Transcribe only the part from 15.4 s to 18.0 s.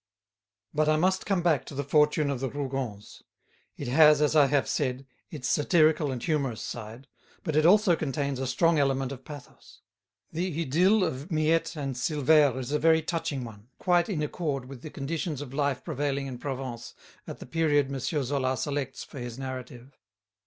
life prevailing in Provence at the period M.